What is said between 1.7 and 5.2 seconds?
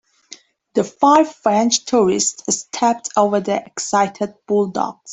tourists stepped over the excited bulldogs.